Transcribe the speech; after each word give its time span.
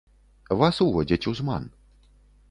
Вас 0.61 0.79
уводзяць 0.85 1.27
у 1.33 1.33
зман. 1.41 1.69